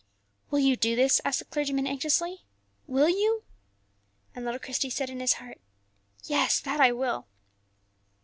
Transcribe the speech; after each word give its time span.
"Will 0.49 0.57
you 0.57 0.75
do 0.75 0.95
this?" 0.95 1.21
asked 1.23 1.37
the 1.37 1.45
clergyman, 1.45 1.85
anxiously; 1.85 2.41
"will 2.87 3.07
you?" 3.07 3.43
And 4.33 4.43
little 4.43 4.59
Christie 4.59 4.89
said 4.89 5.11
in 5.11 5.19
his 5.19 5.33
heart, 5.33 5.61
"Yes, 6.27 6.59
that 6.59 6.81
I 6.81 6.91
will." 6.91 7.27